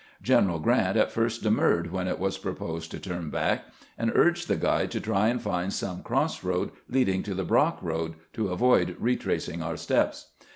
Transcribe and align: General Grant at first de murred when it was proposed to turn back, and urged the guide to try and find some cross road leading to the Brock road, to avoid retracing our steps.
General 0.23 0.57
Grant 0.59 0.97
at 0.97 1.11
first 1.11 1.43
de 1.43 1.51
murred 1.51 1.91
when 1.91 2.07
it 2.07 2.17
was 2.17 2.35
proposed 2.39 2.89
to 2.89 2.99
turn 2.99 3.29
back, 3.29 3.65
and 3.99 4.11
urged 4.15 4.47
the 4.47 4.55
guide 4.55 4.89
to 4.89 4.99
try 4.99 5.27
and 5.27 5.39
find 5.39 5.71
some 5.71 6.01
cross 6.01 6.43
road 6.43 6.71
leading 6.89 7.21
to 7.21 7.35
the 7.35 7.43
Brock 7.45 7.77
road, 7.83 8.15
to 8.33 8.47
avoid 8.47 8.95
retracing 8.97 9.61
our 9.61 9.77
steps. 9.77 10.29